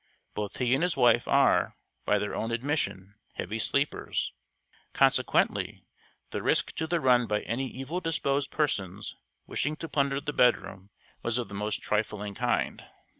[0.33, 4.33] Both he and his wife are, by their own admission, heavy sleepers;
[4.93, 5.85] consequently,
[6.31, 10.89] the risk to be run by any evil disposed persons wishing to plunder the bedroom
[11.21, 12.83] was of the most trifling kind.